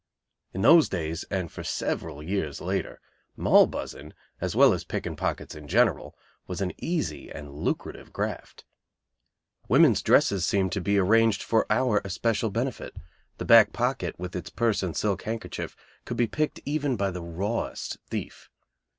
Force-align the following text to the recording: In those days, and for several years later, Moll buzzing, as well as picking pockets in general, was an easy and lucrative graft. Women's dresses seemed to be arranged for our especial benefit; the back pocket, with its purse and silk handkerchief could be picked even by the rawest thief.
In 0.51 0.63
those 0.63 0.89
days, 0.89 1.25
and 1.29 1.51
for 1.51 1.63
several 1.63 2.23
years 2.23 2.59
later, 2.59 2.99
Moll 3.37 3.67
buzzing, 3.67 4.13
as 4.39 4.55
well 4.55 4.73
as 4.73 4.83
picking 4.83 5.15
pockets 5.15 5.53
in 5.53 5.67
general, 5.67 6.17
was 6.47 6.59
an 6.59 6.73
easy 6.83 7.29
and 7.31 7.53
lucrative 7.53 8.11
graft. 8.11 8.65
Women's 9.67 10.01
dresses 10.01 10.43
seemed 10.43 10.71
to 10.71 10.81
be 10.81 10.97
arranged 10.97 11.43
for 11.43 11.67
our 11.71 12.01
especial 12.03 12.49
benefit; 12.49 12.95
the 13.37 13.45
back 13.45 13.73
pocket, 13.73 14.17
with 14.17 14.35
its 14.35 14.49
purse 14.49 14.81
and 14.81 14.97
silk 14.97 15.21
handkerchief 15.21 15.75
could 16.03 16.17
be 16.17 16.25
picked 16.25 16.61
even 16.65 16.95
by 16.97 17.11
the 17.11 17.21
rawest 17.21 17.99
thief. 18.09 18.49